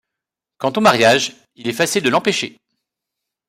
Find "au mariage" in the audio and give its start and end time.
0.75-1.35